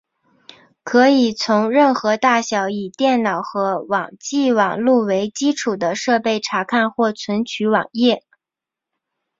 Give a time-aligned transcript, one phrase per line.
[0.83, 8.25] 可以从任何大小以电脑和网际网路为基础的设备查看或存取网页。